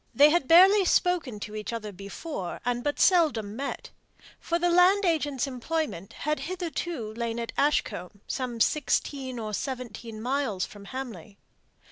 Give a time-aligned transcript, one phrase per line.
[0.15, 3.91] They had barely spoken to one another before, and but seldom met;
[4.39, 10.65] for the land agent's employment had hitherto lain at Ashcombe, some sixteen or seventeen miles
[10.65, 11.37] from Hamley.